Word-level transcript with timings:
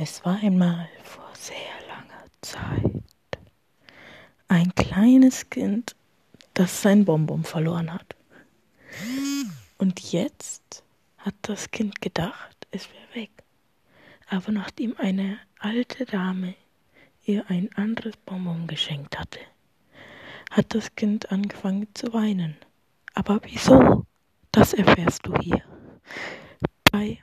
Es 0.00 0.24
war 0.24 0.38
einmal 0.40 0.88
vor 1.02 1.28
sehr 1.34 1.56
langer 1.88 2.24
Zeit 2.40 3.02
ein 4.46 4.72
kleines 4.76 5.50
Kind, 5.50 5.96
das 6.54 6.82
sein 6.82 7.04
Bonbon 7.04 7.42
verloren 7.42 7.92
hat. 7.92 8.14
Und 9.76 10.12
jetzt 10.12 10.84
hat 11.16 11.34
das 11.42 11.72
Kind 11.72 12.00
gedacht, 12.00 12.68
es 12.70 12.88
wäre 12.92 13.24
weg. 13.24 13.30
Aber 14.28 14.52
nachdem 14.52 14.96
eine 14.98 15.40
alte 15.58 16.04
Dame 16.04 16.54
ihr 17.24 17.44
ein 17.50 17.68
anderes 17.74 18.16
Bonbon 18.18 18.68
geschenkt 18.68 19.18
hatte, 19.18 19.40
hat 20.52 20.76
das 20.76 20.94
Kind 20.94 21.32
angefangen 21.32 21.88
zu 21.94 22.12
weinen. 22.12 22.56
Aber 23.14 23.40
wieso? 23.42 24.06
Das 24.52 24.74
erfährst 24.74 25.26
du 25.26 25.36
hier 25.40 25.64
bei 26.92 27.18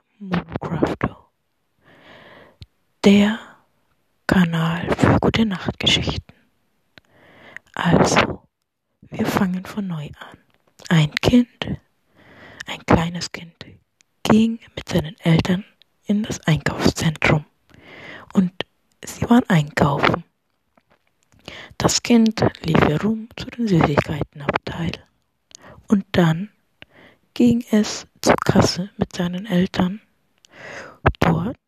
der 3.06 3.38
Kanal 4.26 4.90
für 4.96 5.20
gute 5.20 5.46
Nachtgeschichten. 5.46 6.36
Also, 7.76 8.48
wir 9.02 9.28
fangen 9.28 9.64
von 9.64 9.86
neu 9.86 10.10
an. 10.20 10.40
Ein 10.90 11.14
Kind, 11.22 11.68
ein 12.66 12.84
kleines 12.88 13.32
Kind, 13.32 13.64
ging 14.24 14.60
mit 14.76 14.90
seinen 14.90 15.16
Eltern 15.20 15.64
in 16.08 16.24
das 16.24 16.40
Einkaufszentrum 16.48 17.46
und 18.34 18.52
sie 19.06 19.30
waren 19.30 19.48
einkaufen. 19.50 20.24
Das 21.78 22.02
Kind 22.02 22.44
lief 22.66 22.82
herum 22.82 23.30
zu 23.36 23.46
den 23.52 23.68
Süßigkeitenabteil 23.68 24.94
und 25.90 26.06
dann 26.12 26.50
ging 27.36 27.64
es 27.70 28.08
zur 28.22 28.36
Kasse 28.44 28.90
mit 28.98 29.16
seinen 29.16 29.46
Eltern. 29.46 30.02
Dort 31.20 31.60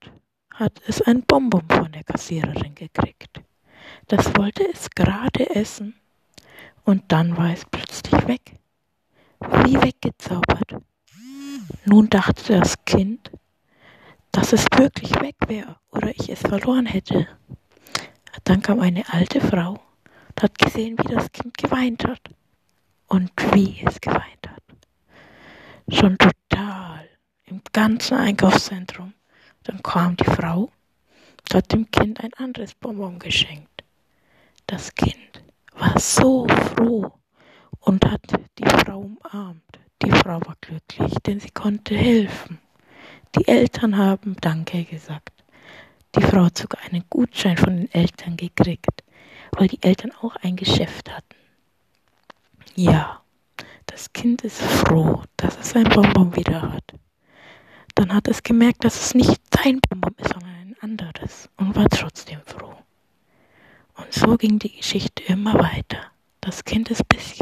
hat 0.58 0.82
es 0.88 1.02
ein 1.04 1.22
Bonbon 1.22 1.64
von 1.70 1.92
der 1.92 2.04
Kassiererin 2.04 2.74
gekriegt. 2.74 3.42
Das 4.08 4.36
wollte 4.36 4.68
es 4.74 4.90
gerade 4.90 5.56
essen 5.56 5.94
und 6.84 7.04
dann 7.10 7.38
war 7.38 7.54
es 7.54 7.64
plötzlich 7.66 8.28
weg. 8.28 8.54
Wie 9.40 9.80
weggezaubert. 9.80 10.78
Nun 11.86 12.10
dachte 12.10 12.58
das 12.58 12.84
Kind, 12.86 13.32
dass 14.32 14.52
es 14.52 14.66
wirklich 14.76 15.14
weg 15.22 15.36
wäre 15.48 15.76
oder 15.92 16.10
ich 16.10 16.28
es 16.28 16.40
verloren 16.42 16.88
hätte. 16.88 17.28
Dann 18.44 18.64
kam 18.64 18.80
eine 18.80 19.04
alte 19.14 19.40
Frau 19.42 19.74
und 19.74 20.42
hat 20.42 20.58
gesehen, 20.58 20.98
wie 20.98 21.14
das 21.14 21.32
Kind 21.32 21.56
geweint 21.56 22.04
hat 22.04 22.22
und 23.06 23.32
wie 23.54 23.80
es 23.86 24.02
geweint 24.02 24.48
hat. 24.48 24.64
Schon 25.92 26.18
total 26.18 27.08
im 27.46 27.62
ganzen 27.74 28.18
Einkaufszentrum 28.18 29.14
dann 29.68 29.84
kam 29.84 30.16
die 30.16 30.24
Frau 30.24 30.70
und 31.44 31.54
hat 31.54 31.72
dem 31.74 31.92
Kind 31.92 32.24
ein 32.24 32.34
anderes 32.36 32.74
Bonbon 32.74 33.20
geschenkt. 33.20 33.84
Das 34.66 34.96
Kind 34.96 35.44
war 35.74 36.00
so 36.00 36.48
froh 36.48 37.12
und 37.82 38.06
hat 38.06 38.22
die 38.58 38.66
Frau 38.66 39.00
umarmt. 39.00 39.80
Die 40.02 40.12
Frau 40.12 40.40
war 40.46 40.56
glücklich, 40.62 41.14
denn 41.26 41.40
sie 41.40 41.52
konnte 41.52 41.96
helfen. 41.96 42.60
Die 43.36 43.48
Eltern 43.48 43.98
haben 43.98 44.38
Danke 44.40 44.84
gesagt. 44.86 45.34
Die 46.16 46.22
Frau 46.22 46.46
hat 46.46 46.58
sogar 46.58 46.82
einen 46.84 47.04
Gutschein 47.10 47.58
von 47.58 47.76
den 47.78 47.92
Eltern 47.92 48.38
gekriegt, 48.38 49.04
weil 49.52 49.68
die 49.68 49.84
Eltern 49.84 50.12
auch 50.22 50.36
ein 50.38 50.56
Geschäft 50.56 51.12
hatten. 51.12 51.36
Ja, 52.76 53.22
das 53.86 54.14
Kind 54.14 54.44
ist 54.44 54.62
froh, 54.62 55.24
dass 55.36 55.58
es 55.60 55.76
ein 55.76 55.90
Bonbon 55.90 56.36
wieder 56.36 56.74
hat. 56.74 56.94
Dann 57.98 58.14
hat 58.14 58.28
es 58.28 58.44
gemerkt, 58.44 58.84
dass 58.84 59.02
es 59.02 59.16
nicht 59.16 59.42
sein 59.64 59.80
Bonbon 59.90 60.16
ist, 60.18 60.34
sondern 60.34 60.52
ein 60.52 60.76
anderes 60.82 61.50
und 61.58 61.76
war 61.76 61.88
trotzdem 61.90 62.40
froh. 62.46 62.76
Und 63.96 64.14
so 64.14 64.38
ging 64.38 64.60
die 64.60 64.76
Geschichte 64.76 65.24
immer 65.24 65.56
weiter. 65.56 66.12
Das 66.42 66.64
Kind 66.64 66.90
ist 66.92 67.08
bis 67.10 67.40